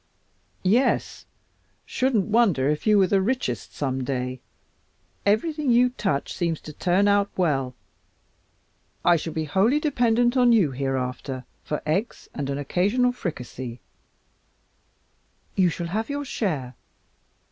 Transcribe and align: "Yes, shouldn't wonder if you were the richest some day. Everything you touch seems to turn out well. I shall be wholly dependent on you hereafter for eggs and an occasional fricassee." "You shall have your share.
"Yes, 0.63 1.27
shouldn't 1.85 2.25
wonder 2.25 2.67
if 2.67 2.87
you 2.87 2.97
were 2.97 3.05
the 3.05 3.21
richest 3.21 3.75
some 3.75 4.03
day. 4.03 4.39
Everything 5.27 5.69
you 5.69 5.89
touch 5.89 6.33
seems 6.33 6.59
to 6.61 6.73
turn 6.73 7.07
out 7.07 7.29
well. 7.37 7.75
I 9.05 9.15
shall 9.15 9.33
be 9.33 9.43
wholly 9.43 9.79
dependent 9.79 10.35
on 10.35 10.51
you 10.53 10.71
hereafter 10.71 11.45
for 11.63 11.83
eggs 11.85 12.29
and 12.33 12.49
an 12.49 12.57
occasional 12.57 13.11
fricassee." 13.11 13.79
"You 15.55 15.69
shall 15.69 15.85
have 15.89 16.09
your 16.09 16.25
share. 16.25 16.73